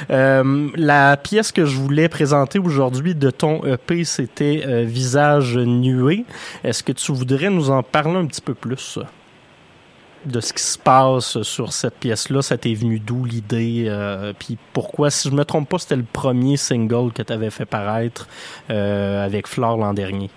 la 0.09 1.17
pièce 1.17 1.51
que 1.51 1.65
je 1.65 1.75
voulais 1.77 2.09
présenter 2.09 2.59
aujourd'hui 2.59 3.15
de 3.15 3.29
ton 3.31 3.63
EP, 3.65 4.03
c'était 4.03 4.85
Visage 4.85 5.57
nué. 5.57 6.25
Est-ce 6.63 6.81
que 6.83 6.93
tu 6.93 7.11
voudrais 7.11 7.49
nous 7.49 7.69
en 7.69 7.83
parler 7.83 8.17
un 8.23 8.25
petit 8.25 8.41
peu 8.41 8.53
plus? 8.53 8.99
De 10.25 10.39
ce 10.39 10.53
qui 10.53 10.61
se 10.61 10.77
passe 10.77 11.41
sur 11.43 11.71
cette 11.71 11.99
pièce-là. 11.99 12.41
Ça 12.41 12.57
t'est 12.57 12.73
venu 12.73 12.99
d'où 12.99 13.25
l'idée? 13.25 13.85
Euh, 13.87 14.33
puis 14.37 14.57
pourquoi, 14.73 15.09
si 15.09 15.29
je 15.29 15.35
me 15.35 15.43
trompe 15.43 15.69
pas, 15.69 15.77
c'était 15.77 15.95
le 15.95 16.05
premier 16.11 16.57
single 16.57 17.11
que 17.13 17.21
tu 17.21 17.33
avais 17.33 17.49
fait 17.49 17.65
paraître 17.65 18.27
euh, 18.69 19.25
avec 19.25 19.47
Flore 19.47 19.77
l'an 19.77 19.93
dernier. 19.93 20.29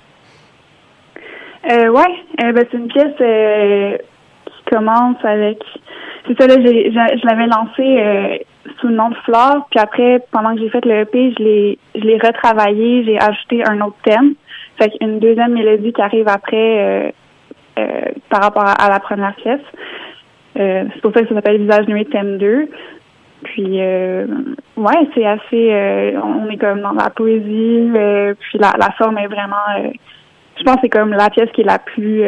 Euh, 1.71 1.88
ouais, 1.88 2.25
ben, 2.38 2.64
c'est 2.71 2.77
une 2.77 2.88
pièce 2.88 3.16
qui 3.16 4.75
commence 4.75 5.25
avec... 5.25 5.59
C'est 6.27 6.40
ça, 6.40 6.47
là, 6.47 6.55
je 6.55 7.27
l'avais 7.27 7.47
lancé 7.47 8.47
sous 8.81 8.88
le 8.88 8.95
nom 8.95 9.11
de 9.11 9.16
Flore, 9.25 9.66
puis 9.71 9.81
après, 9.81 10.21
pendant 10.31 10.55
que 10.55 10.61
j'ai 10.61 10.71
fait 10.71 10.85
le 10.85 11.01
EP, 11.01 11.35
je 11.37 11.42
l'ai, 11.42 11.79
je 11.95 12.01
l'ai 12.01 12.18
retravaillé, 12.18 13.05
j'ai 13.05 13.18
ajouté 13.18 13.64
un 13.64 13.81
autre 13.81 13.97
thème. 14.05 14.35
Fait 14.79 14.90
qu'une 14.90 15.18
deuxième 15.18 15.53
mélodie 15.53 15.92
qui 15.92 16.01
arrive 16.01 16.29
après 16.29 16.57
euh, 16.57 17.11
par 18.29 18.43
rapport 18.43 18.65
à, 18.67 18.89
la 18.89 19.01
première 19.01 19.35
pièce. 19.37 19.61
Euh, 20.59 20.85
c'est 20.93 21.01
pour 21.01 21.13
ça 21.13 21.23
que 21.23 21.29
ça 21.29 21.35
s'appelle 21.35 21.59
Visage 21.59 21.87
nué 21.89 22.05
thème 22.07 22.39
2. 22.39 22.69
Puis 23.45 23.81
euh, 23.81 24.27
ouais, 24.77 25.09
c'est 25.15 25.27
assez 25.27 25.73
euh, 25.73 26.21
on 26.23 26.49
est 26.49 26.59
comme 26.59 26.81
dans 26.81 26.93
la 26.93 27.11
poésie, 27.11 27.91
euh, 27.97 28.35
puis 28.39 28.59
la, 28.59 28.73
la 28.79 28.93
forme 28.93 29.19
est 29.19 29.27
vraiment 29.27 29.57
euh, 29.79 29.89
je 30.57 30.63
pense 30.63 30.77
que 30.77 30.81
c'est 30.83 30.89
comme 30.89 31.11
la 31.11 31.29
pièce 31.29 31.51
qui 31.53 31.63
est 31.63 31.65
la 31.65 31.79
plus 31.79 32.23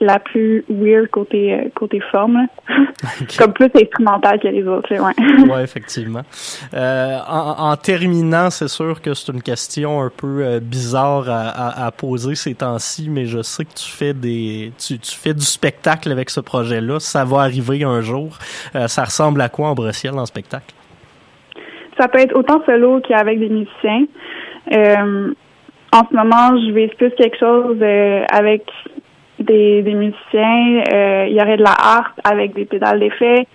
la 0.00 0.18
plus 0.18 0.64
weird 0.68 1.08
côté 1.08 1.54
euh, 1.54 1.68
côté 1.74 2.00
forme 2.10 2.46
okay. 3.22 3.36
comme 3.38 3.52
plus 3.52 3.70
instrumental 3.74 4.40
que 4.40 4.48
les 4.48 4.66
autres 4.66 4.94
ouais. 4.94 5.50
Ouais 5.50 5.62
effectivement. 5.62 6.22
Euh, 6.74 7.18
en, 7.28 7.70
en, 7.70 7.76
terminant 7.76 8.50
c'est 8.50 8.68
sûr 8.68 9.00
que 9.00 9.14
c'est 9.14 9.32
une 9.32 9.42
question 9.42 10.00
un 10.02 10.10
peu 10.10 10.42
euh, 10.42 10.60
bizarre 10.60 11.28
à, 11.28 11.48
à, 11.48 11.86
à, 11.86 11.90
poser 11.90 12.34
ces 12.34 12.54
temps-ci 12.54 13.08
mais 13.10 13.26
je 13.26 13.42
sais 13.42 13.64
que 13.64 13.74
tu 13.74 13.90
fais 13.90 14.14
des 14.14 14.72
tu, 14.78 14.98
tu 14.98 15.16
fais 15.16 15.34
du 15.34 15.44
spectacle 15.44 16.10
avec 16.10 16.30
ce 16.30 16.40
projet 16.40 16.80
là 16.80 16.98
ça 17.00 17.24
va 17.24 17.40
arriver 17.40 17.84
un 17.84 18.00
jour. 18.00 18.38
Euh, 18.74 18.88
ça 18.88 19.04
ressemble 19.04 19.40
à 19.40 19.48
quoi 19.48 19.68
en 19.68 19.74
Breciel 19.74 20.14
en 20.14 20.26
spectacle? 20.26 20.74
Ça 21.98 22.08
peut 22.08 22.18
être 22.18 22.34
autant 22.34 22.62
solo 22.64 23.00
qu'avec 23.06 23.38
des 23.38 23.48
musiciens. 23.48 24.06
En 25.92 26.04
ce 26.08 26.14
moment 26.14 26.56
je 26.64 26.72
vais 26.72 26.88
plus 26.88 27.10
quelque 27.16 27.36
chose 27.38 27.76
avec 28.30 28.64
des, 29.40 29.82
des 29.82 29.94
musiciens, 29.94 30.82
euh, 30.92 31.26
il 31.28 31.34
y 31.34 31.40
aurait 31.40 31.56
de 31.56 31.62
la 31.62 31.74
harpe 31.78 32.20
avec 32.24 32.54
des 32.54 32.64
pédales 32.64 33.00
d'effet, 33.00 33.46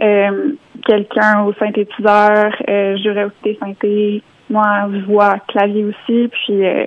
euh, 0.00 0.52
quelqu'un 0.84 1.44
au 1.44 1.52
synthétiseur, 1.54 2.52
euh, 2.68 2.96
j'aurais 3.02 3.24
aussi 3.24 3.36
des 3.44 3.58
synthés, 3.60 4.22
moi 4.50 4.88
voix, 5.06 5.36
clavier 5.48 5.84
aussi, 5.84 6.28
puis 6.28 6.66
euh, 6.66 6.84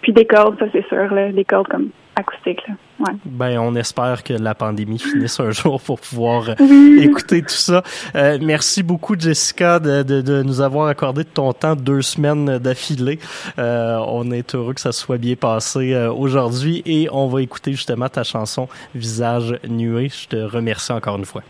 puis 0.00 0.12
des 0.12 0.24
cordes, 0.24 0.58
ça 0.58 0.66
c'est 0.72 0.86
sûr, 0.88 1.12
là, 1.12 1.30
des 1.30 1.44
cordes 1.44 1.68
comme 1.68 1.90
acoustiques. 2.20 2.62
Là. 2.68 2.74
Ouais. 3.00 3.12
Ben, 3.24 3.58
on 3.58 3.74
espère 3.74 4.22
que 4.22 4.34
la 4.34 4.54
pandémie 4.54 4.98
finisse 4.98 5.40
un 5.40 5.50
jour 5.50 5.80
pour 5.80 6.00
pouvoir 6.00 6.50
oui. 6.60 7.00
écouter 7.02 7.42
tout 7.42 7.48
ça. 7.48 7.82
Euh, 8.14 8.38
merci 8.40 8.82
beaucoup, 8.82 9.18
Jessica, 9.18 9.78
de, 9.78 10.02
de, 10.02 10.20
de, 10.20 10.42
nous 10.42 10.60
avoir 10.60 10.88
accordé 10.88 11.24
de 11.24 11.28
ton 11.28 11.52
temps 11.52 11.74
deux 11.74 12.02
semaines 12.02 12.58
d'affilée. 12.58 13.18
Euh, 13.58 13.98
on 14.06 14.30
est 14.30 14.54
heureux 14.54 14.74
que 14.74 14.80
ça 14.80 14.92
soit 14.92 15.18
bien 15.18 15.34
passé 15.34 15.94
euh, 15.94 16.12
aujourd'hui 16.12 16.82
et 16.86 17.08
on 17.10 17.26
va 17.26 17.42
écouter 17.42 17.72
justement 17.72 18.08
ta 18.08 18.22
chanson 18.22 18.68
Visage 18.94 19.58
nué. 19.68 20.08
Je 20.08 20.28
te 20.28 20.36
remercie 20.36 20.92
encore 20.92 21.16
une 21.16 21.24
fois. 21.24 21.42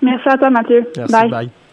Merci 0.00 0.28
à 0.28 0.36
toi, 0.36 0.50
Mathieu. 0.50 0.86
Merci, 0.96 1.12
bye. 1.12 1.30
bye. 1.30 1.63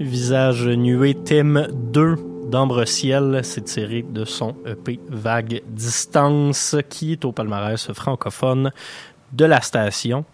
Visage 0.00 0.66
nué, 0.66 1.14
thème 1.14 1.68
2 1.70 2.16
d'Ambre 2.46 2.86
Ciel, 2.86 3.42
c'est 3.44 3.64
tiré 3.64 4.00
de 4.00 4.24
son 4.24 4.56
EP 4.64 4.98
Vague 5.10 5.62
Distance, 5.66 6.74
qui 6.88 7.12
est 7.12 7.24
au 7.26 7.32
palmarès 7.32 7.92
francophone 7.92 8.72
de 9.32 9.44
la 9.44 9.60
station. 9.60 10.24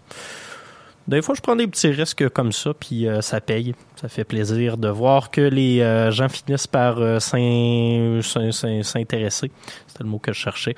Des 1.09 1.21
fois, 1.21 1.35
je 1.35 1.41
prends 1.41 1.57
des 1.57 1.67
petits 1.67 1.89
risques 1.89 2.29
comme 2.29 2.53
ça, 2.53 2.73
puis 2.73 3.09
euh, 3.09 3.19
ça 3.19 3.41
paye. 3.41 3.75
Ça 3.99 4.09
fait 4.09 4.25
plaisir 4.25 4.77
de 4.77 4.89
voir 4.89 5.31
que 5.31 5.41
les 5.41 5.81
euh, 5.81 6.11
gens 6.11 6.29
finissent 6.29 6.67
par 6.67 6.99
euh, 6.99 7.19
s'intéresser 7.19 9.49
c'est 9.87 10.03
le 10.03 10.09
mot 10.09 10.19
que 10.19 10.31
je 10.31 10.39
cherchais, 10.39 10.75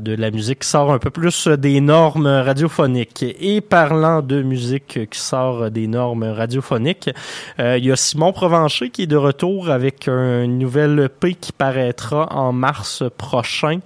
de 0.00 0.14
la 0.14 0.30
musique 0.30 0.60
qui 0.60 0.68
sort 0.68 0.90
un 0.90 0.98
peu 0.98 1.10
plus 1.10 1.48
des 1.48 1.82
normes 1.82 2.26
radiophoniques. 2.26 3.22
Et 3.38 3.60
parlant 3.60 4.22
de 4.22 4.42
musique 4.42 5.10
qui 5.10 5.18
sort 5.18 5.70
des 5.70 5.86
normes 5.86 6.24
radiophoniques, 6.24 7.10
il 7.58 7.84
y 7.84 7.92
a 7.92 7.96
Simon 7.96 8.32
Provencher 8.32 8.88
qui 8.88 9.02
est 9.02 9.06
de 9.06 9.16
retour 9.16 9.68
avec 9.68 10.08
un 10.08 10.46
nouvel 10.46 10.98
EP 10.98 11.34
qui 11.34 11.52
paraîtra 11.52 12.32
en 12.32 12.52
mars 12.52 13.02
prochain. 13.18 13.80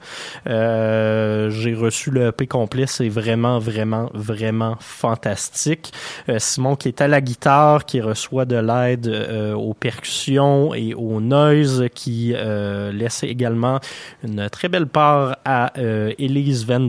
J'ai 0.47 1.75
reçu 1.75 2.13
le 2.13 2.29
EP 2.29 2.47
complet, 2.47 2.87
c'est 2.87 3.09
vraiment, 3.09 3.59
vraiment, 3.59 4.11
vraiment 4.15 4.77
fantastique. 4.79 5.93
Simon 6.39 6.77
qui 6.77 6.87
est 6.87 7.01
à 7.01 7.09
la 7.09 7.21
guitare, 7.21 7.85
qui 7.85 8.01
reçoit 8.01 8.45
de 8.45 8.68
l'aide 8.69 9.09
euh, 9.09 9.55
aux 9.55 9.75
percussions 9.75 10.75
et 10.75 10.95
au 10.95 11.21
noise, 11.21 11.87
qui 11.95 12.33
euh, 12.35 12.93
laisse 12.93 13.23
également 13.23 13.81
une 14.23 14.49
très 14.51 14.69
belle 14.69 14.87
part 14.87 15.37
à 15.45 15.73
euh, 15.79 16.13
Elise 16.19 16.67
Van 16.67 16.89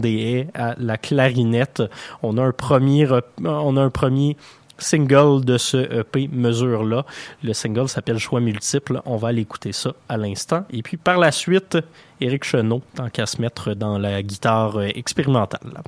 à 0.54 0.76
la 0.78 0.98
clarinette. 0.98 1.84
On 2.22 2.38
a 2.38 2.44
un 2.44 2.52
premier, 2.52 3.08
on 3.44 3.78
a 3.78 3.82
un 3.82 3.90
premier 3.90 4.38
single 4.78 5.44
de 5.44 5.58
ce 5.58 5.78
EP 6.00 6.30
mesure-là. 6.32 7.06
Le 7.44 7.54
single 7.54 7.90
s'appelle 7.90 8.18
Choix 8.18 8.40
multiples. 8.40 9.02
On 9.06 9.18
va 9.18 9.30
aller 9.30 9.42
écouter 9.42 9.72
ça 9.72 9.94
à 10.08 10.18
l'instant. 10.18 10.66
Et 10.72 10.82
puis 10.84 10.98
par 10.98 11.18
la 11.18 11.32
suite, 11.32 11.78
Eric 12.22 12.44
Chenot, 12.44 12.82
tant 12.96 13.10
qu'à 13.10 13.26
se 13.26 13.42
mettre 13.42 13.74
dans 13.74 13.98
la 13.98 14.22
guitare 14.22 14.82
expérimentale. 14.82 15.82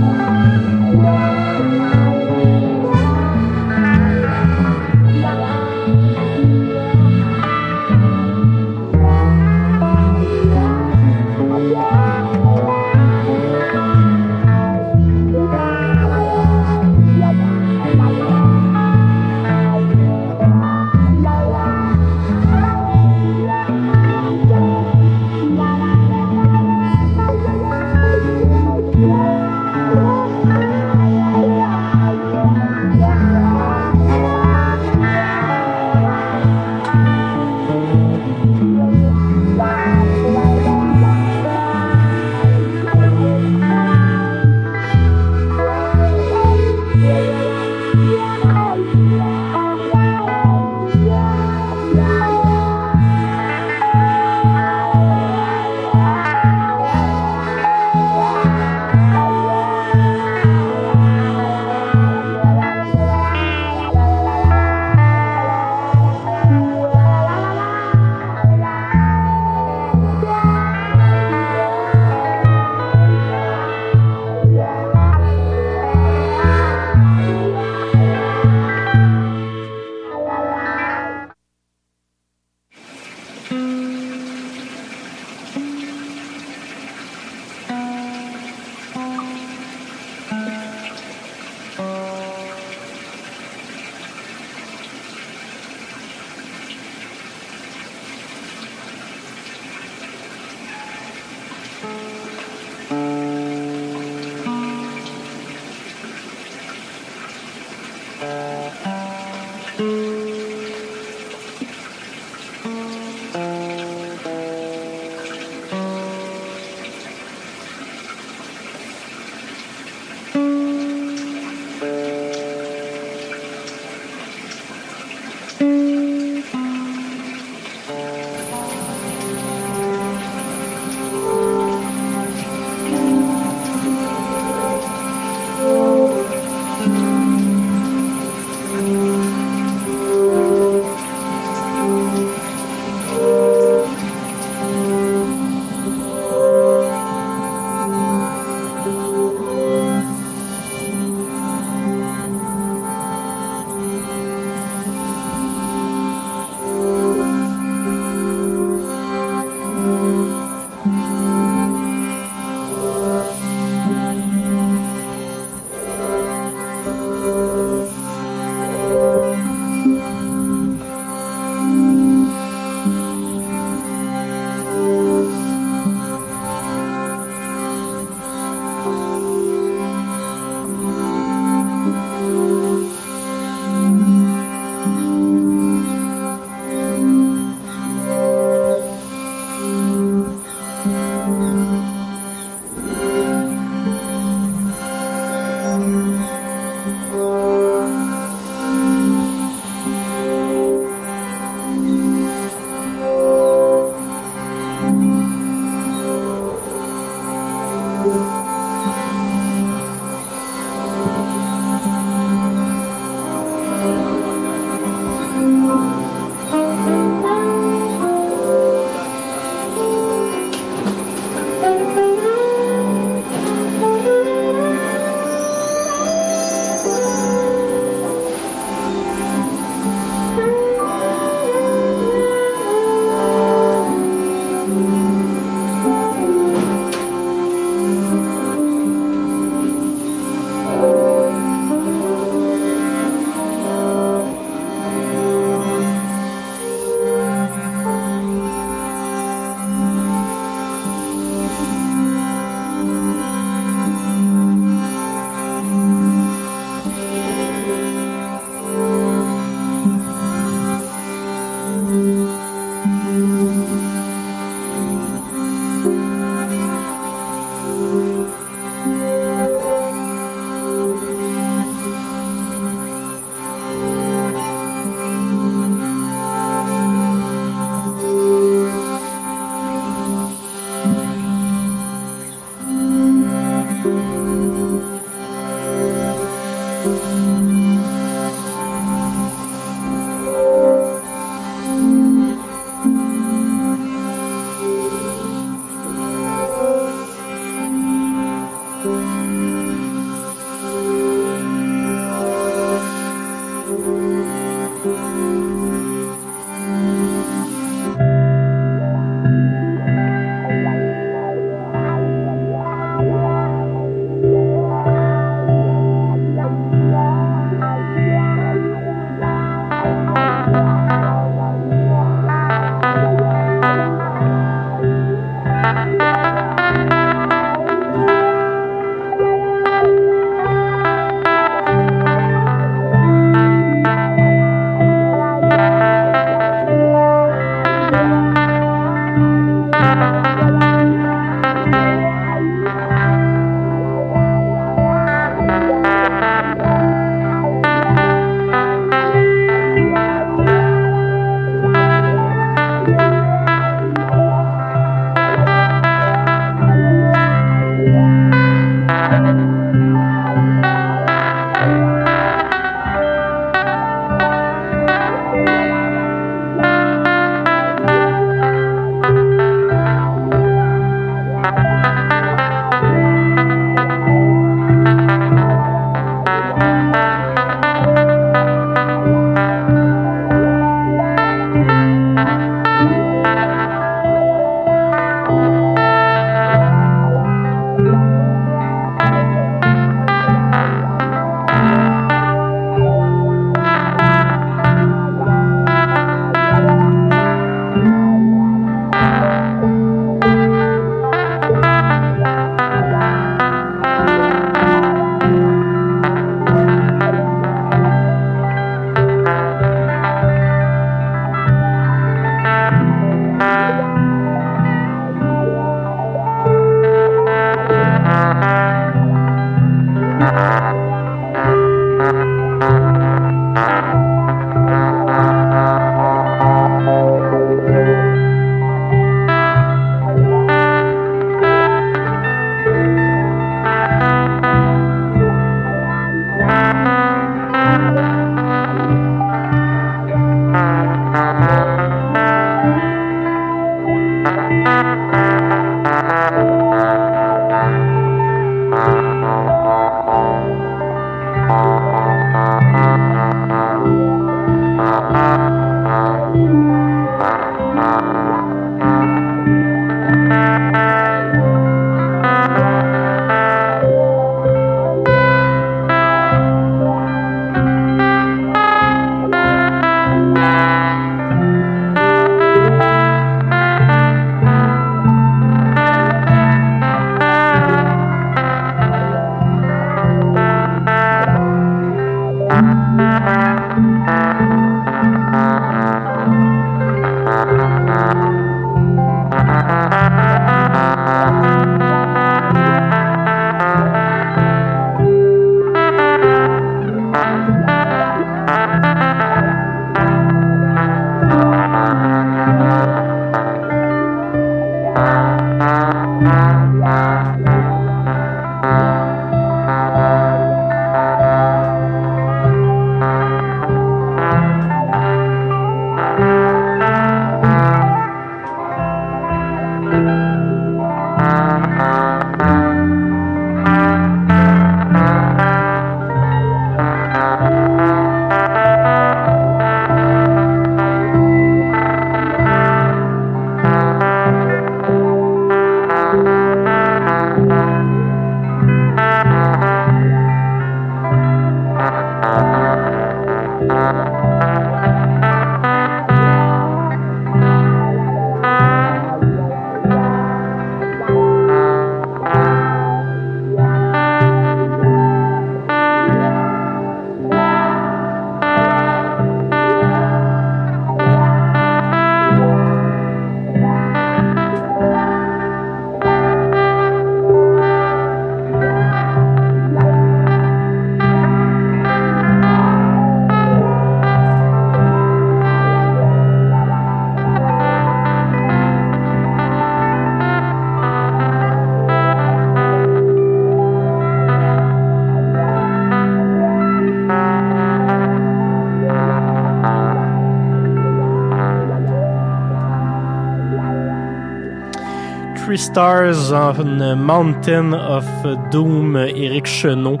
Three 595.46 595.58
Stars 595.58 596.32
on 596.32 596.80
a 596.80 596.96
Mountain 596.96 597.72
of 597.72 598.04
Doom, 598.50 598.96
Eric 598.96 599.46
Chenot. 599.46 600.00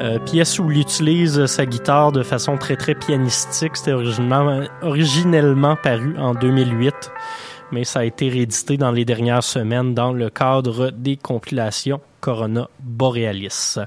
Euh, 0.00 0.18
pièce 0.18 0.58
où 0.58 0.68
il 0.72 0.80
utilise 0.80 1.46
sa 1.46 1.64
guitare 1.64 2.10
de 2.10 2.24
façon 2.24 2.56
très 2.56 2.74
très 2.74 2.96
pianistique. 2.96 3.76
C'était 3.76 3.92
originellement, 3.92 4.62
originellement 4.82 5.76
paru 5.76 6.16
en 6.18 6.34
2008, 6.34 7.12
mais 7.70 7.84
ça 7.84 8.00
a 8.00 8.04
été 8.04 8.30
réédité 8.30 8.78
dans 8.78 8.90
les 8.90 9.04
dernières 9.04 9.44
semaines 9.44 9.94
dans 9.94 10.12
le 10.12 10.28
cadre 10.28 10.90
des 10.90 11.16
compilations 11.16 12.00
Corona 12.20 12.68
Borealis. 12.80 13.78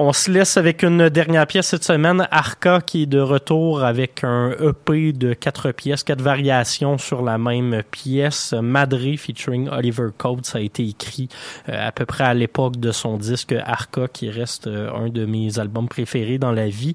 On 0.00 0.12
se 0.12 0.30
laisse 0.30 0.56
avec 0.56 0.84
une 0.84 1.08
dernière 1.08 1.44
pièce 1.48 1.66
cette 1.66 1.82
semaine, 1.82 2.28
Arca 2.30 2.80
qui 2.80 3.02
est 3.02 3.06
de 3.06 3.18
retour 3.18 3.82
avec 3.82 4.22
un 4.22 4.52
EP 4.52 5.12
de 5.12 5.34
quatre 5.34 5.72
pièces, 5.72 6.04
quatre 6.04 6.22
variations 6.22 6.98
sur 6.98 7.20
la 7.20 7.36
même 7.36 7.82
pièce. 7.90 8.52
Madre 8.52 9.16
featuring 9.16 9.68
Oliver 9.68 10.10
Coates 10.16 10.46
ça 10.46 10.58
a 10.58 10.60
été 10.60 10.86
écrit 10.86 11.28
euh, 11.68 11.88
à 11.88 11.90
peu 11.90 12.06
près 12.06 12.22
à 12.22 12.32
l'époque 12.32 12.76
de 12.76 12.92
son 12.92 13.16
disque 13.16 13.52
Arca 13.52 14.06
qui 14.06 14.30
reste 14.30 14.68
euh, 14.68 14.88
un 14.94 15.08
de 15.08 15.26
mes 15.26 15.58
albums 15.58 15.88
préférés 15.88 16.38
dans 16.38 16.52
la 16.52 16.68
vie. 16.68 16.94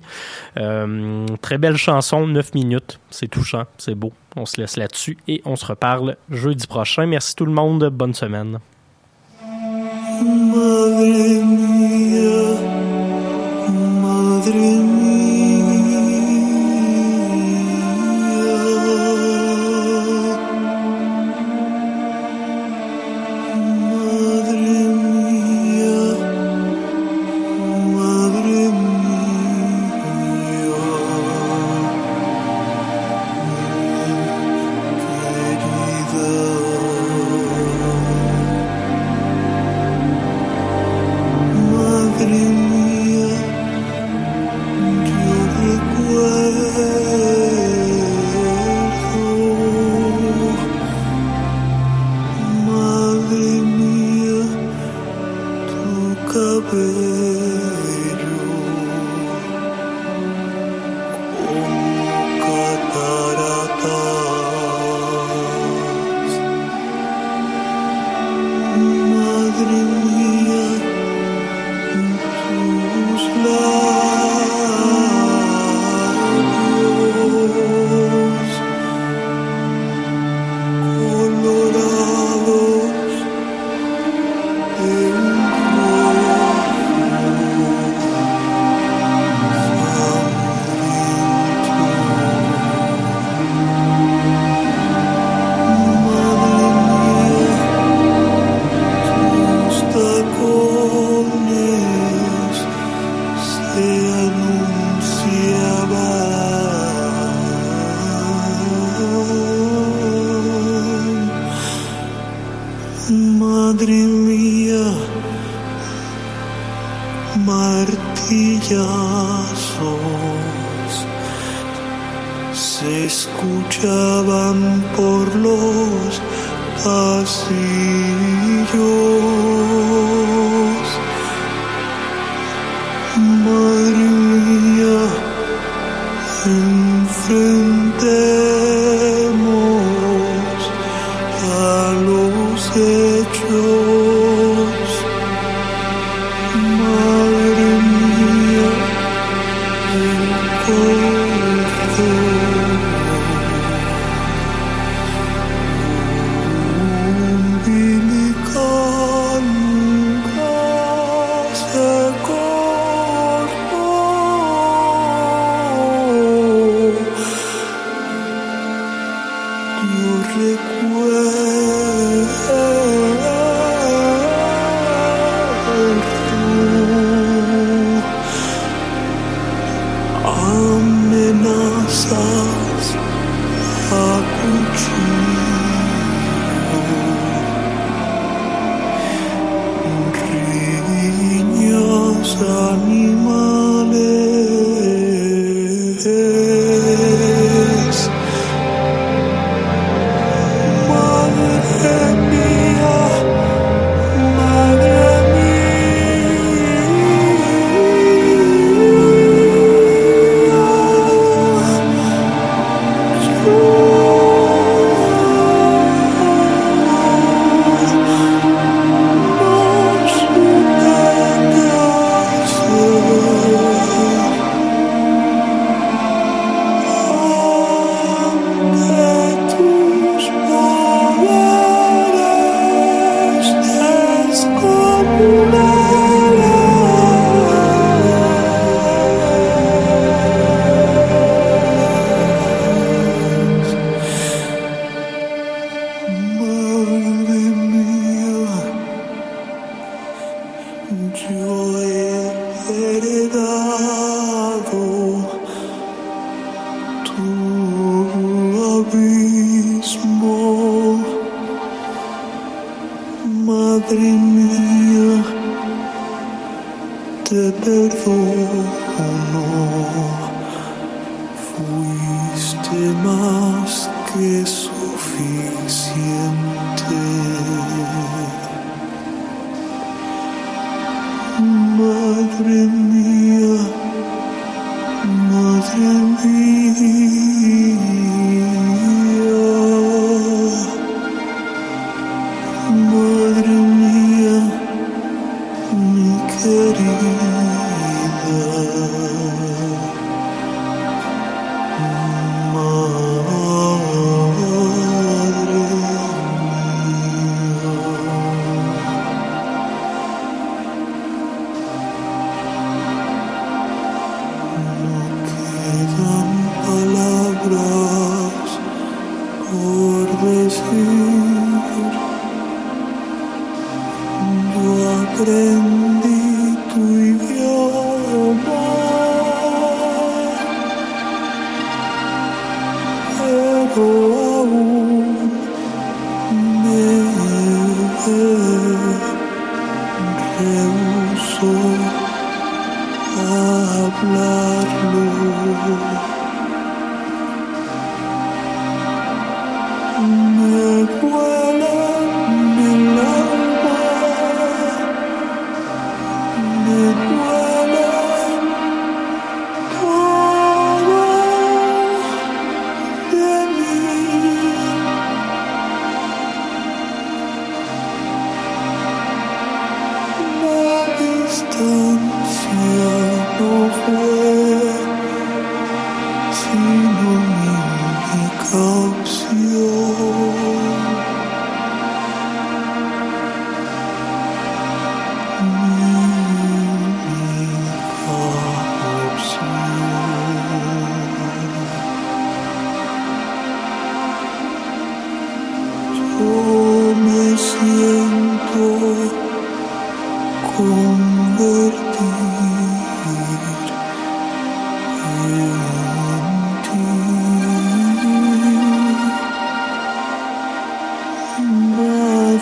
Euh, 0.56 1.26
très 1.42 1.58
belle 1.58 1.76
chanson, 1.76 2.26
9 2.26 2.54
minutes, 2.54 3.02
c'est 3.10 3.28
touchant, 3.28 3.66
c'est 3.80 3.96
beau. 3.96 4.14
On 4.38 4.46
se 4.46 4.62
laisse 4.62 4.78
là-dessus 4.78 5.18
et 5.28 5.42
on 5.44 5.58
se 5.58 5.66
reparle 5.66 6.16
jeudi 6.30 6.68
prochain. 6.68 7.06
Merci 7.06 7.36
tout 7.36 7.46
le 7.46 7.52
monde, 7.52 7.84
bonne 7.90 8.14
semaine. 8.14 8.60
entre. 14.46 15.13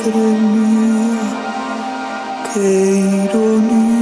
Madre 0.03 0.17
mía, 0.17 1.19
qué 2.53 2.69
ironía. 3.23 4.00